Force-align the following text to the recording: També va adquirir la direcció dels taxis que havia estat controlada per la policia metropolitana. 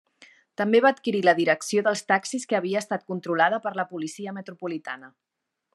També 0.61 0.79
va 0.85 0.91
adquirir 0.95 1.19
la 1.25 1.35
direcció 1.39 1.83
dels 1.89 2.01
taxis 2.13 2.49
que 2.53 2.59
havia 2.61 2.83
estat 2.85 3.07
controlada 3.13 3.61
per 3.67 3.75
la 3.81 3.87
policia 3.95 4.35
metropolitana. 4.41 5.17